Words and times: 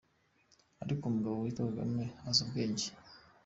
Ariko 0.83 1.03
Umugabo 1.05 1.35
Witwa 1.37 1.63
Kagame 1.69 2.03
azi 2.29 2.39
ubwenge!. 2.45 2.85